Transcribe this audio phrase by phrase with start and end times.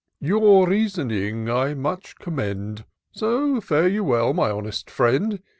[0.19, 5.43] "Your reasoning I much commend; So fare you well, my honest friend.